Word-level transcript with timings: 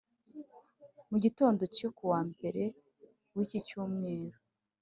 mu 1.09 1.17
gitondo 1.23 1.61
cyo 1.77 1.89
kuwa 1.97 2.19
Mbere 2.31 2.63
w’iki 3.35 3.59
cyumweru 3.67 4.37